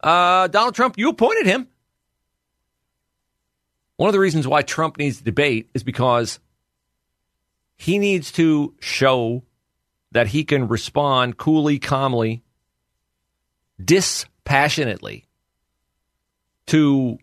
Uh, 0.05 0.47
Donald 0.47 0.75
Trump, 0.75 0.97
you 0.97 1.09
appointed 1.09 1.45
him. 1.45 1.67
One 3.97 4.07
of 4.07 4.13
the 4.13 4.19
reasons 4.19 4.47
why 4.47 4.61
Trump 4.61 4.97
needs 4.97 5.19
debate 5.19 5.69
is 5.73 5.83
because 5.83 6.39
he 7.75 7.97
needs 7.99 8.31
to 8.33 8.73
show 8.79 9.43
that 10.11 10.27
he 10.27 10.43
can 10.43 10.67
respond 10.67 11.37
coolly, 11.37 11.79
calmly, 11.79 12.43
dispassionately 13.83 15.27
to 16.67 17.17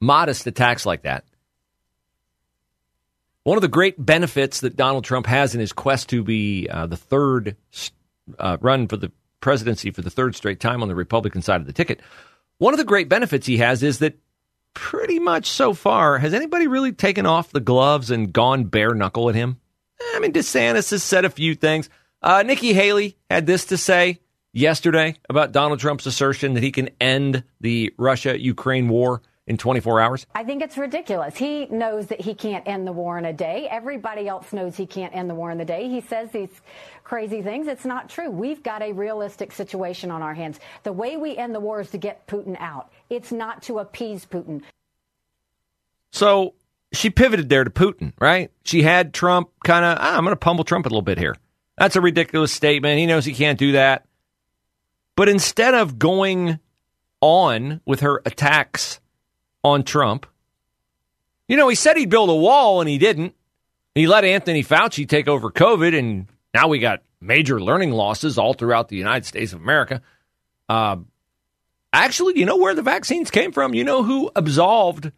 modest 0.00 0.46
attacks 0.46 0.84
like 0.86 1.02
that 1.02 1.24
one 3.44 3.58
of 3.58 3.62
the 3.62 3.68
great 3.68 4.02
benefits 4.04 4.60
that 4.60 4.74
Donald 4.74 5.04
Trump 5.04 5.26
has 5.26 5.54
in 5.54 5.60
his 5.60 5.72
quest 5.72 6.08
to 6.08 6.24
be 6.24 6.66
uh, 6.68 6.86
the 6.86 6.96
third 6.96 7.56
uh, 8.38 8.56
run 8.60 8.88
for 8.88 8.96
the 8.96 9.12
presidency 9.44 9.90
for 9.90 10.00
the 10.00 10.08
third 10.08 10.34
straight 10.34 10.58
time 10.58 10.80
on 10.80 10.88
the 10.88 10.94
Republican 10.94 11.42
side 11.42 11.60
of 11.60 11.66
the 11.66 11.72
ticket, 11.72 12.00
one 12.56 12.72
of 12.72 12.78
the 12.78 12.84
great 12.84 13.10
benefits 13.10 13.46
he 13.46 13.58
has 13.58 13.82
is 13.82 13.98
that 13.98 14.18
pretty 14.72 15.18
much 15.18 15.50
so 15.50 15.74
far, 15.74 16.18
has 16.18 16.32
anybody 16.32 16.66
really 16.66 16.92
taken 16.92 17.26
off 17.26 17.50
the 17.50 17.60
gloves 17.60 18.10
and 18.10 18.32
gone 18.32 18.64
bare 18.64 18.94
knuckle 18.94 19.28
at 19.28 19.34
him? 19.34 19.60
I 20.14 20.18
mean, 20.18 20.32
DeSantis 20.32 20.90
has 20.92 21.02
said 21.02 21.26
a 21.26 21.30
few 21.30 21.54
things. 21.54 21.90
Uh, 22.22 22.42
Nikki 22.42 22.72
Haley 22.72 23.18
had 23.28 23.44
this 23.44 23.66
to 23.66 23.76
say 23.76 24.18
yesterday 24.54 25.14
about 25.28 25.52
Donald 25.52 25.78
Trump's 25.78 26.06
assertion 26.06 26.54
that 26.54 26.62
he 26.62 26.72
can 26.72 26.88
end 26.98 27.44
the 27.60 27.92
Russia 27.98 28.40
Ukraine 28.40 28.88
war 28.88 29.20
in 29.46 29.56
24 29.56 30.00
hours? 30.00 30.26
I 30.34 30.44
think 30.44 30.62
it's 30.62 30.78
ridiculous. 30.78 31.36
He 31.36 31.66
knows 31.66 32.06
that 32.06 32.20
he 32.20 32.34
can't 32.34 32.66
end 32.66 32.86
the 32.86 32.92
war 32.92 33.18
in 33.18 33.24
a 33.24 33.32
day. 33.32 33.68
Everybody 33.70 34.26
else 34.28 34.52
knows 34.52 34.76
he 34.76 34.86
can't 34.86 35.14
end 35.14 35.28
the 35.28 35.34
war 35.34 35.50
in 35.50 35.58
the 35.58 35.64
day. 35.64 35.88
He 35.88 36.00
says 36.00 36.30
these 36.30 36.48
crazy 37.02 37.42
things. 37.42 37.66
It's 37.66 37.84
not 37.84 38.08
true. 38.08 38.30
We've 38.30 38.62
got 38.62 38.82
a 38.82 38.92
realistic 38.92 39.52
situation 39.52 40.10
on 40.10 40.22
our 40.22 40.34
hands. 40.34 40.60
The 40.82 40.92
way 40.92 41.16
we 41.16 41.36
end 41.36 41.54
the 41.54 41.60
war 41.60 41.80
is 41.80 41.90
to 41.90 41.98
get 41.98 42.26
Putin 42.26 42.56
out. 42.58 42.90
It's 43.10 43.32
not 43.32 43.62
to 43.64 43.78
appease 43.78 44.24
Putin. 44.24 44.62
So 46.10 46.54
she 46.92 47.10
pivoted 47.10 47.48
there 47.48 47.64
to 47.64 47.70
Putin, 47.70 48.12
right? 48.20 48.50
She 48.64 48.82
had 48.82 49.12
Trump 49.12 49.50
kind 49.64 49.84
of, 49.84 49.98
ah, 50.00 50.16
I'm 50.16 50.24
going 50.24 50.32
to 50.32 50.36
pummel 50.36 50.64
Trump 50.64 50.86
a 50.86 50.88
little 50.88 51.02
bit 51.02 51.18
here. 51.18 51.36
That's 51.76 51.96
a 51.96 52.00
ridiculous 52.00 52.52
statement. 52.52 52.98
He 52.98 53.06
knows 53.06 53.24
he 53.24 53.34
can't 53.34 53.58
do 53.58 53.72
that. 53.72 54.06
But 55.16 55.28
instead 55.28 55.74
of 55.74 55.98
going 55.98 56.60
on 57.20 57.80
with 57.84 58.00
her 58.00 58.22
attacks 58.24 59.00
on 59.64 59.82
Trump. 59.82 60.26
You 61.48 61.56
know, 61.56 61.68
he 61.68 61.74
said 61.74 61.96
he'd 61.96 62.10
build 62.10 62.30
a 62.30 62.34
wall 62.34 62.80
and 62.80 62.88
he 62.88 62.98
didn't. 62.98 63.34
He 63.94 64.06
let 64.06 64.24
Anthony 64.24 64.62
Fauci 64.62 65.08
take 65.08 65.28
over 65.28 65.50
COVID, 65.50 65.96
and 65.96 66.26
now 66.52 66.68
we 66.68 66.80
got 66.80 67.02
major 67.20 67.60
learning 67.60 67.92
losses 67.92 68.38
all 68.38 68.52
throughout 68.52 68.88
the 68.88 68.96
United 68.96 69.24
States 69.24 69.52
of 69.52 69.60
America. 69.60 70.02
Uh, 70.68 70.96
actually, 71.92 72.38
you 72.38 72.44
know 72.44 72.56
where 72.56 72.74
the 72.74 72.82
vaccines 72.82 73.30
came 73.30 73.52
from? 73.52 73.72
You 73.72 73.84
know 73.84 74.02
who 74.02 74.30
absolved 74.34 75.12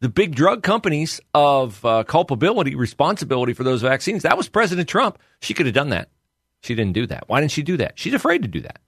the 0.00 0.08
big 0.08 0.34
drug 0.34 0.62
companies 0.62 1.20
of 1.34 1.84
uh, 1.84 2.04
culpability, 2.04 2.74
responsibility 2.74 3.52
for 3.52 3.64
those 3.64 3.82
vaccines? 3.82 4.22
That 4.22 4.38
was 4.38 4.48
President 4.48 4.88
Trump. 4.88 5.18
She 5.40 5.52
could 5.52 5.66
have 5.66 5.74
done 5.74 5.90
that. 5.90 6.08
She 6.62 6.74
didn't 6.74 6.94
do 6.94 7.06
that. 7.08 7.24
Why 7.26 7.40
didn't 7.40 7.52
she 7.52 7.62
do 7.62 7.76
that? 7.78 7.98
She's 7.98 8.14
afraid 8.14 8.42
to 8.42 8.48
do 8.48 8.60
that. 8.60 8.80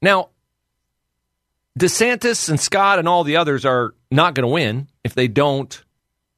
Now, 0.00 0.30
DeSantis 1.78 2.48
and 2.48 2.60
Scott 2.60 2.98
and 2.98 3.08
all 3.08 3.24
the 3.24 3.36
others 3.36 3.64
are 3.64 3.94
not 4.10 4.34
going 4.34 4.46
to 4.46 4.52
win 4.52 4.88
if 5.02 5.14
they 5.14 5.26
don't 5.28 5.82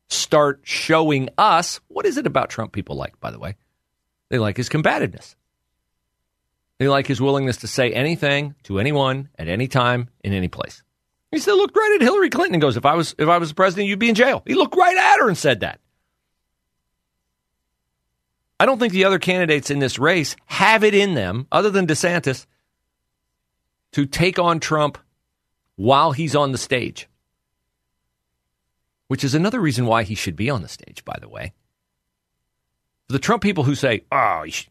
start 0.09 0.61
showing 0.63 1.29
us 1.37 1.81
what 1.89 2.07
is 2.07 2.17
it 2.17 2.27
about 2.27 2.49
Trump 2.49 2.73
people 2.73 2.97
like, 2.97 3.19
by 3.21 3.31
the 3.31 3.39
way? 3.39 3.57
They 4.31 4.39
like 4.39 4.57
his 4.57 4.69
combativeness. 4.69 5.37
They 6.79 6.89
like 6.89 7.07
his 7.07 7.21
willingness 7.21 7.59
to 7.59 7.69
say 7.69 7.93
anything 7.93 8.55
to 8.65 8.79
anyone 8.79 9.29
at 9.39 9.49
any 9.49 9.69
time 9.69 10.09
in 10.23 10.33
any 10.33 10.49
place. 10.49 10.83
He 11.31 11.39
still 11.39 11.57
looked 11.57 11.77
right 11.77 11.97
at 11.97 12.03
Hillary 12.03 12.31
Clinton 12.31 12.55
and 12.55 12.63
goes, 12.63 12.77
if 12.77 12.87
I 12.87 12.95
was 12.95 13.15
if 13.19 13.29
I 13.29 13.39
was 13.39 13.51
the 13.51 13.55
president, 13.55 13.89
you'd 13.89 13.99
be 13.99 14.09
in 14.09 14.15
jail. 14.15 14.43
He 14.47 14.55
looked 14.55 14.77
right 14.77 14.97
at 14.97 15.19
her 15.19 15.29
and 15.29 15.37
said 15.37 15.61
that. 15.61 15.81
I 18.59 18.65
don't 18.65 18.79
think 18.79 18.93
the 18.93 19.05
other 19.05 19.19
candidates 19.19 19.71
in 19.71 19.81
this 19.81 19.99
race 19.99 20.35
have 20.47 20.83
it 20.83 20.95
in 20.95 21.15
them, 21.15 21.47
other 21.53 21.69
than 21.69 21.87
DeSantis, 21.87 22.47
to 23.93 24.07
take 24.07 24.39
on 24.39 24.61
Trump 24.61 24.99
while 25.77 26.13
he's 26.13 26.35
on 26.35 26.53
the 26.53 26.59
stage, 26.59 27.09
which 29.09 29.23
is 29.23 29.35
another 29.35 29.61
reason 29.61 29.87
why 29.87 30.03
he 30.03 30.15
should 30.15 30.37
be 30.37 30.51
on 30.51 30.63
the 30.63 30.69
stage, 30.69 31.05
by 31.05 31.17
the 31.21 31.29
way. 31.29 31.53
The 33.09 33.19
Trump 33.21 33.43
people 33.43 33.63
who 33.63 33.77
say, 33.77 34.03
oh, 34.11 34.43
he's 34.43 34.67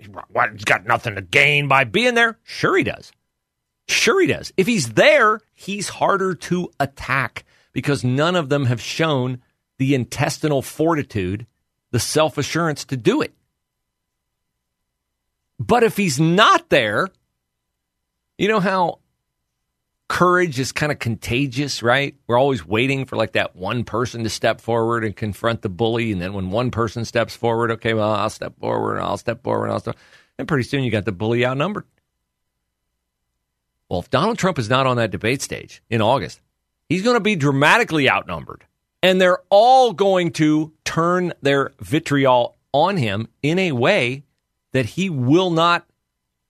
got 0.66 0.86
nothing 0.86 1.16
to 1.16 1.22
gain 1.22 1.68
by 1.68 1.86
being 1.86 2.16
there, 2.16 2.38
sure 2.44 2.78
he 2.78 2.84
does. 2.84 3.14
Sure 3.88 4.20
he 4.20 4.28
does. 4.28 4.52
If 4.58 4.68
he's 4.68 4.94
there, 4.94 5.40
he's 5.54 5.88
harder 5.88 6.34
to 6.36 6.72
attack 6.80 7.46
because 7.72 8.04
none 8.04 8.36
of 8.36 8.50
them 8.50 8.66
have 8.66 8.82
shown 8.82 9.42
the 9.78 9.96
intestinal 9.96 10.62
fortitude, 10.62 11.46
the 11.92 12.00
self 12.00 12.38
assurance 12.38 12.84
to 12.86 12.98
do 12.98 13.22
it. 13.22 13.34
But 15.60 15.84
if 15.84 15.96
he's 15.96 16.20
not 16.20 16.70
there, 16.70 17.10
you 18.38 18.48
know 18.48 18.60
how 18.60 19.00
courage 20.08 20.60
is 20.60 20.72
kind 20.72 20.92
of 20.92 21.00
contagious, 21.00 21.82
right? 21.82 22.16
We're 22.28 22.38
always 22.38 22.66
waiting 22.66 23.06
for 23.06 23.16
like 23.16 23.34
that 23.34 23.56
one 23.56 23.84
person 23.84 24.24
to 24.24 24.30
step 24.30 24.62
forward 24.62 25.04
and 25.04 25.16
confront 25.16 25.62
the 25.62 25.70
bully. 25.70 26.12
And 26.12 26.22
then 26.22 26.34
when 26.34 26.52
one 26.52 26.72
person 26.72 27.06
steps 27.06 27.36
forward, 27.36 27.72
okay, 27.72 27.94
well, 27.94 28.12
I'll 28.12 28.30
step 28.30 28.58
forward 28.60 28.98
and 28.98 29.06
I'll 29.06 29.18
step 29.18 29.44
forward 29.44 29.66
and 29.66 29.74
I'll 29.74 29.80
step. 29.80 29.98
And 30.38 30.48
pretty 30.48 30.64
soon 30.64 30.84
you 30.84 30.92
got 30.92 31.06
the 31.06 31.12
bully 31.12 31.46
outnumbered. 31.46 31.86
Well, 33.90 34.00
if 34.00 34.10
Donald 34.10 34.38
Trump 34.38 34.60
is 34.60 34.70
not 34.70 34.88
on 34.88 34.98
that 34.98 35.12
debate 35.12 35.42
stage 35.42 35.82
in 35.90 36.02
August, 36.02 36.42
he's 36.90 37.04
going 37.04 37.16
to 37.16 37.22
be 37.22 37.36
dramatically 37.36 38.10
outnumbered. 38.10 38.66
And 39.02 39.22
they're 39.22 39.42
all 39.50 39.94
going 39.94 40.32
to 40.34 40.74
turn 40.84 41.34
their 41.42 41.72
vitriol 41.80 42.58
on 42.72 42.98
him 42.98 43.28
in 43.44 43.60
a 43.60 43.72
way 43.72 44.24
that 44.72 44.86
he 44.86 45.10
will 45.10 45.52
not 45.52 45.86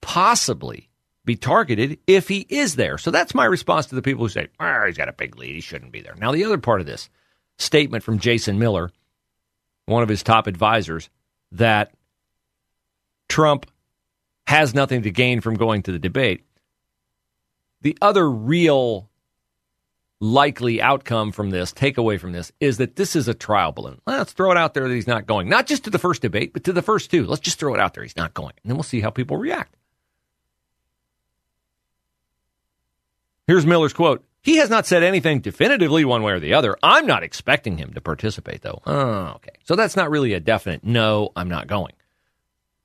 possibly 0.01 0.89
be 1.25 1.35
targeted 1.35 1.99
if 2.07 2.27
he 2.27 2.45
is 2.49 2.75
there. 2.75 2.97
So 2.97 3.11
that's 3.11 3.33
my 3.33 3.45
response 3.45 3.87
to 3.87 3.95
the 3.95 4.01
people 4.01 4.23
who 4.23 4.29
say, 4.29 4.47
oh, 4.59 4.83
he's 4.85 4.97
got 4.97 5.09
a 5.09 5.13
big 5.13 5.37
lead. 5.37 5.55
He 5.55 5.61
shouldn't 5.61 5.91
be 5.91 6.01
there. 6.01 6.15
Now, 6.17 6.31
the 6.31 6.45
other 6.45 6.57
part 6.57 6.81
of 6.81 6.85
this 6.85 7.09
statement 7.57 8.03
from 8.03 8.19
Jason 8.19 8.59
Miller, 8.59 8.91
one 9.85 10.03
of 10.03 10.09
his 10.09 10.23
top 10.23 10.47
advisors, 10.47 11.09
that 11.53 11.91
Trump 13.27 13.65
has 14.47 14.75
nothing 14.75 15.01
to 15.01 15.11
gain 15.11 15.41
from 15.41 15.55
going 15.55 15.81
to 15.83 15.91
the 15.91 15.99
debate. 15.99 16.43
The 17.81 17.97
other 18.01 18.29
real 18.29 19.09
likely 20.21 20.81
outcome 20.81 21.31
from 21.31 21.49
this, 21.49 21.73
takeaway 21.73 22.19
from 22.19 22.31
this, 22.31 22.51
is 22.59 22.77
that 22.77 22.95
this 22.95 23.15
is 23.15 23.27
a 23.27 23.33
trial 23.33 23.71
balloon. 23.71 23.99
Let's 24.05 24.33
throw 24.33 24.51
it 24.51 24.57
out 24.57 24.73
there 24.73 24.87
that 24.87 24.93
he's 24.93 25.07
not 25.07 25.25
going. 25.25 25.49
Not 25.49 25.67
just 25.67 25.83
to 25.85 25.89
the 25.89 25.99
first 25.99 26.21
debate, 26.21 26.53
but 26.53 26.63
to 26.65 26.73
the 26.73 26.81
first 26.81 27.11
two. 27.11 27.25
Let's 27.25 27.41
just 27.41 27.59
throw 27.59 27.73
it 27.73 27.79
out 27.79 27.93
there. 27.93 28.03
He's 28.03 28.15
not 28.15 28.33
going. 28.33 28.53
And 28.63 28.69
then 28.69 28.77
we'll 28.77 28.83
see 28.83 29.01
how 29.01 29.09
people 29.09 29.37
react. 29.37 29.75
Here's 33.47 33.65
Miller's 33.65 33.93
quote. 33.93 34.23
He 34.41 34.57
has 34.57 34.69
not 34.69 34.85
said 34.85 35.01
anything 35.01 35.39
definitively 35.39 36.05
one 36.05 36.21
way 36.21 36.33
or 36.33 36.39
the 36.39 36.53
other. 36.53 36.77
I'm 36.83 37.07
not 37.07 37.23
expecting 37.23 37.77
him 37.77 37.93
to 37.93 38.01
participate, 38.01 38.61
though. 38.61 38.81
Oh, 38.85 39.33
okay. 39.37 39.57
So 39.63 39.75
that's 39.75 39.95
not 39.95 40.11
really 40.11 40.33
a 40.33 40.39
definite 40.39 40.83
no, 40.83 41.31
I'm 41.35 41.49
not 41.49 41.67
going. 41.67 41.93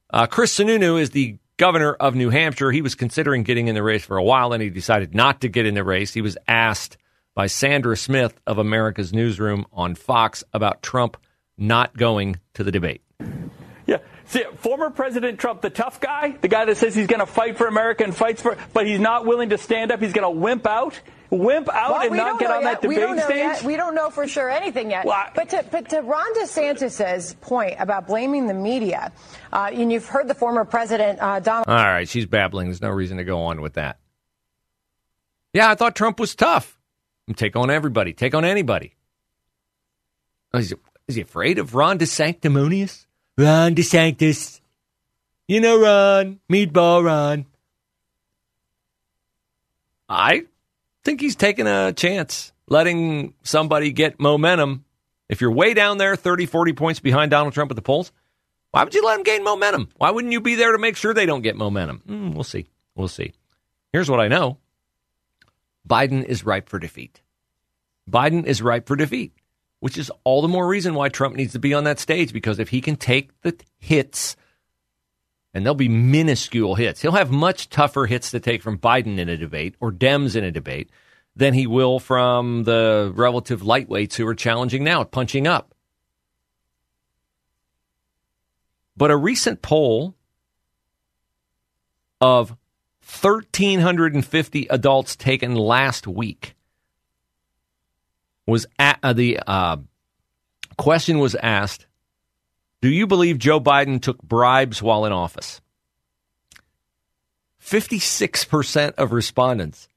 Uh, 0.08 0.26
Chris 0.26 0.56
Sununu 0.58 0.98
is 0.98 1.10
the 1.10 1.36
governor 1.58 1.92
of 1.92 2.14
New 2.14 2.30
Hampshire. 2.30 2.72
He 2.72 2.80
was 2.80 2.94
considering 2.94 3.42
getting 3.42 3.68
in 3.68 3.74
the 3.74 3.82
race 3.82 4.04
for 4.04 4.16
a 4.16 4.22
while, 4.22 4.54
and 4.54 4.62
he 4.62 4.70
decided 4.70 5.14
not 5.14 5.42
to 5.42 5.48
get 5.48 5.66
in 5.66 5.74
the 5.74 5.84
race. 5.84 6.14
He 6.14 6.22
was 6.22 6.38
asked 6.48 6.96
by 7.34 7.46
Sandra 7.46 7.96
Smith 7.96 8.40
of 8.46 8.56
America's 8.56 9.12
Newsroom 9.12 9.66
on 9.72 9.94
Fox 9.94 10.42
about 10.54 10.82
Trump 10.82 11.18
not 11.58 11.94
going 11.96 12.36
to 12.54 12.64
the 12.64 12.72
debate. 12.72 13.02
Yeah. 14.32 14.42
See, 14.50 14.56
former 14.58 14.90
President 14.90 15.40
Trump, 15.40 15.60
the 15.60 15.70
tough 15.70 16.00
guy, 16.00 16.37
the 16.40 16.46
guy 16.46 16.64
that 16.64 16.76
says 16.76 16.94
he's 16.94 17.08
going 17.08 17.18
to 17.18 17.26
fight 17.26 17.56
for 17.56 17.66
America 17.66 18.04
and 18.04 18.14
fights 18.14 18.40
for, 18.40 18.56
but 18.72 18.87
he's 18.87 19.00
not 19.00 19.26
willing 19.26 19.50
to 19.50 19.58
stand 19.58 19.90
up. 19.90 20.00
He's 20.00 20.12
going 20.12 20.22
to 20.22 20.40
wimp 20.40 20.68
out, 20.68 21.00
wimp 21.30 21.68
out, 21.68 21.90
well, 21.90 22.02
and 22.02 22.16
not 22.16 22.38
get 22.38 22.49
on 22.49 22.62
yet. 22.62 22.80
that 22.80 22.88
debate 22.88 23.25
stage. 23.25 23.37
Yet. 23.37 23.62
We 23.64 23.75
don't 23.76 23.96
know 23.96 24.08
for 24.08 24.28
sure 24.28 24.49
anything 24.49 24.92
yet. 24.92 25.04
Well, 25.04 25.26
but 25.34 25.49
to, 25.49 25.64
but 25.68 25.88
to 25.88 26.02
Ron 26.02 26.32
DeSantis's 26.34 27.34
point 27.40 27.75
about 27.80 28.06
blaming 28.06 28.46
the 28.46 28.54
media, 28.54 29.10
uh, 29.52 29.70
and 29.72 29.90
you've 29.90 30.06
heard 30.06 30.28
the 30.28 30.34
former 30.34 30.64
president 30.64 31.18
uh, 31.20 31.40
Donald. 31.40 31.66
All 31.66 31.75
right, 31.75 32.08
she's 32.08 32.26
babbling. 32.26 32.68
There's 32.68 32.80
no 32.80 32.90
reason 32.90 33.16
to 33.16 33.25
go 33.25 33.40
on 33.40 33.60
with 33.60 33.75
that. 33.75 33.99
Yeah, 35.52 35.70
I 35.70 35.75
thought 35.75 35.96
Trump 35.96 36.20
was 36.20 36.37
tough. 36.37 36.78
Take 37.34 37.56
on 37.56 37.68
everybody. 37.68 38.12
Take 38.12 38.37
on 38.37 38.44
anybody. 38.44 38.94
Is, 40.54 40.70
he, 40.70 40.76
is 41.08 41.14
he 41.16 41.22
afraid 41.22 41.58
of 41.58 41.75
Ron 41.75 41.99
DeSanctimonious? 41.99 43.06
Ron 43.38 43.75
DeSantis. 43.75 44.60
You 45.49 45.60
know 45.60 45.80
Ron. 45.80 46.40
Meatball 46.50 47.04
Ron. 47.04 47.46
I 50.08 50.45
think 51.04 51.21
he's 51.21 51.36
taking 51.36 51.66
a 51.66 51.93
chance, 51.93 52.52
letting 52.69 53.34
somebody 53.43 53.93
get 53.93 54.21
momentum. 54.21 54.84
If 55.28 55.40
you're 55.40 55.52
way 55.52 55.75
down 55.75 55.99
there, 55.99 56.16
30, 56.16 56.47
40 56.47 56.73
points 56.73 57.00
behind 57.00 57.30
Donald 57.30 57.54
Trump 57.54 57.71
at 57.71 57.76
the 57.76 57.82
polls, 57.82 58.10
why 58.73 58.84
would 58.84 58.95
you 58.95 59.04
let 59.04 59.19
him 59.19 59.25
gain 59.25 59.45
momentum? 59.45 59.88
Why 59.97 60.10
wouldn't 60.10 60.32
you 60.32 60.40
be 60.40 60.56
there 60.56 60.73
to 60.73 60.78
make 60.78 60.97
sure 60.97 61.14
they 61.14 61.26
don't 61.26 61.43
get 61.43 61.56
momentum? 61.56 62.02
Mm, 62.08 62.34
we'll 62.34 62.45
see. 62.45 62.66
We'll 62.95 63.08
see. 63.08 63.32
Here's 63.93 64.10
what 64.10 64.21
I 64.21 64.28
know 64.28 64.58
Biden 65.88 66.25
is 66.25 66.45
ripe 66.45 66.69
for 66.69 66.78
defeat. 66.78 67.21
Biden 68.08 68.45
is 68.45 68.62
ripe 68.62 68.86
for 68.86 68.97
defeat, 68.97 69.32
which 69.80 69.99
is 69.99 70.12
all 70.25 70.43
the 70.43 70.49
more 70.49 70.66
reason 70.66 70.95
why 70.95 71.08
Trump 71.08 71.34
needs 71.34 71.52
to 71.52 71.58
be 71.58 71.75
on 71.75 71.84
that 71.84 71.99
stage 71.99 72.32
because 72.32 72.58
if 72.58 72.69
he 72.69 72.80
can 72.80 72.97
take 72.97 73.30
the 73.43 73.56
hits, 73.78 74.36
and 75.52 75.66
they'll 75.66 75.75
be 75.75 75.88
minuscule 75.88 76.76
hits, 76.76 77.02
he'll 77.02 77.12
have 77.12 77.30
much 77.30 77.69
tougher 77.71 78.06
hits 78.06 78.30
to 78.30 78.40
take 78.40 78.62
from 78.62 78.78
Biden 78.78 79.19
in 79.19 79.28
a 79.28 79.36
debate 79.36 79.75
or 79.80 79.90
Dems 79.90 80.36
in 80.36 80.45
a 80.45 80.52
debate 80.52 80.90
than 81.34 81.54
he 81.54 81.66
will 81.66 81.99
from 81.99 82.64
the 82.64 83.12
relative 83.14 83.62
lightweights 83.62 84.14
who 84.14 84.26
are 84.26 84.34
challenging 84.34 84.84
now, 84.84 85.02
punching 85.02 85.47
up. 85.47 85.75
But 88.97 89.10
a 89.10 89.16
recent 89.16 89.62
poll 89.62 90.14
of 92.21 92.50
1,350 93.21 94.66
adults 94.69 95.16
taken 95.16 95.54
last 95.54 96.06
week 96.06 96.54
was 98.50 98.67
at, 98.78 98.99
uh, 99.02 99.13
the 99.13 99.41
uh, 99.47 99.76
question 100.76 101.19
was 101.19 101.34
asked 101.34 101.86
Do 102.80 102.89
you 102.89 103.06
believe 103.06 103.39
Joe 103.39 103.60
Biden 103.60 104.00
took 104.00 104.23
bribes 104.23 104.82
while 104.82 105.04
in 105.04 105.13
office? 105.13 105.60
56% 107.63 108.95
of 108.95 109.13
respondents 109.13 109.89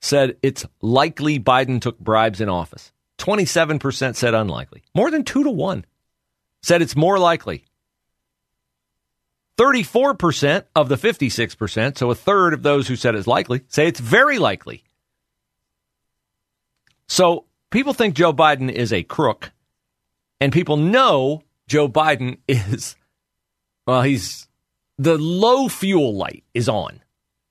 said 0.00 0.36
it's 0.42 0.64
likely 0.80 1.40
Biden 1.40 1.80
took 1.80 1.98
bribes 1.98 2.40
in 2.40 2.48
office. 2.48 2.92
27% 3.18 4.14
said 4.14 4.34
unlikely. 4.34 4.84
More 4.94 5.10
than 5.10 5.24
two 5.24 5.42
to 5.42 5.50
one 5.50 5.84
said 6.62 6.82
it's 6.82 6.94
more 6.94 7.18
likely. 7.18 7.64
34% 9.58 10.64
of 10.76 10.88
the 10.88 10.94
56%, 10.94 11.98
so 11.98 12.10
a 12.10 12.14
third 12.14 12.54
of 12.54 12.62
those 12.62 12.86
who 12.86 12.94
said 12.94 13.16
it's 13.16 13.26
likely, 13.26 13.62
say 13.66 13.88
it's 13.88 13.98
very 13.98 14.38
likely. 14.38 14.84
So 17.08 17.46
people 17.70 17.92
think 17.92 18.14
Joe 18.14 18.32
Biden 18.32 18.70
is 18.70 18.92
a 18.92 19.02
crook, 19.02 19.52
and 20.40 20.52
people 20.52 20.76
know 20.76 21.42
Joe 21.66 21.88
Biden 21.88 22.38
is, 22.48 22.96
well, 23.86 24.02
he's, 24.02 24.48
the 24.98 25.18
low 25.18 25.68
fuel 25.68 26.16
light 26.16 26.44
is 26.54 26.68
on, 26.68 27.00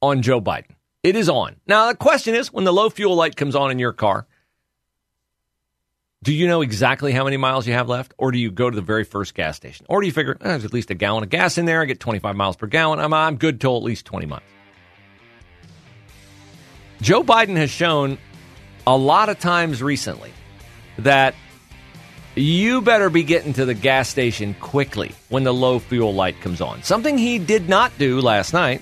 on 0.01 0.21
Joe 0.21 0.41
Biden. 0.41 0.75
It 1.03 1.15
is 1.15 1.29
on. 1.29 1.55
Now, 1.67 1.87
the 1.87 1.95
question 1.95 2.35
is 2.35 2.51
when 2.51 2.65
the 2.65 2.73
low 2.73 2.89
fuel 2.89 3.15
light 3.15 3.35
comes 3.35 3.55
on 3.55 3.71
in 3.71 3.79
your 3.79 3.93
car, 3.93 4.27
do 6.23 6.33
you 6.33 6.47
know 6.47 6.61
exactly 6.61 7.13
how 7.13 7.23
many 7.23 7.37
miles 7.37 7.67
you 7.67 7.73
have 7.73 7.87
left? 7.87 8.13
Or 8.17 8.31
do 8.31 8.39
you 8.39 8.51
go 8.51 8.69
to 8.69 8.75
the 8.75 8.81
very 8.81 9.03
first 9.03 9.35
gas 9.35 9.55
station? 9.55 9.85
Or 9.87 10.01
do 10.01 10.07
you 10.07 10.11
figure, 10.11 10.33
eh, 10.41 10.47
there's 10.49 10.65
at 10.65 10.73
least 10.73 10.89
a 10.89 10.95
gallon 10.95 11.23
of 11.23 11.29
gas 11.29 11.57
in 11.57 11.65
there. 11.65 11.81
I 11.81 11.85
get 11.85 11.99
25 11.99 12.35
miles 12.35 12.55
per 12.57 12.67
gallon. 12.67 12.99
I'm, 12.99 13.13
I'm 13.13 13.37
good 13.37 13.61
till 13.61 13.77
at 13.77 13.83
least 13.83 14.05
20 14.05 14.25
miles. 14.25 14.43
Joe 17.01 17.23
Biden 17.23 17.55
has 17.55 17.69
shown 17.69 18.17
a 18.87 18.95
lot 18.95 19.27
of 19.27 19.37
times 19.37 19.83
recently 19.83 20.31
that 20.97 21.35
you 22.35 22.81
better 22.81 23.09
be 23.09 23.21
getting 23.21 23.51
to 23.53 23.65
the 23.65 23.73
gas 23.73 24.07
station 24.07 24.55
quickly 24.61 25.11
when 25.27 25.43
the 25.43 25.53
low 25.53 25.77
fuel 25.77 26.13
light 26.13 26.39
comes 26.39 26.61
on. 26.61 26.81
Something 26.83 27.17
he 27.17 27.37
did 27.37 27.67
not 27.67 27.91
do 27.99 28.21
last 28.21 28.53
night 28.53 28.81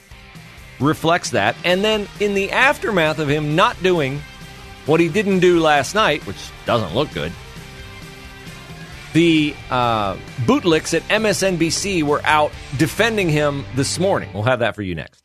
reflects 0.79 1.31
that. 1.31 1.55
And 1.65 1.83
then 1.83 2.07
in 2.19 2.35
the 2.35 2.51
aftermath 2.51 3.17
of 3.17 3.27
him 3.27 3.55
not 3.55 3.81
doing 3.81 4.21
what 4.85 4.99
he 4.99 5.09
didn't 5.09 5.39
do 5.39 5.59
last 5.59 5.95
night, 5.95 6.25
which 6.27 6.51
doesn't 6.67 6.93
look 6.93 7.11
good, 7.11 7.31
the 9.13 9.55
uh, 9.71 10.17
bootlicks 10.45 10.93
at 10.93 11.01
MSNBC 11.03 12.03
were 12.03 12.21
out 12.25 12.51
defending 12.77 13.29
him 13.29 13.65
this 13.75 13.97
morning. 13.97 14.29
We'll 14.33 14.43
have 14.43 14.59
that 14.59 14.75
for 14.75 14.83
you 14.83 14.93
next. 14.93 15.24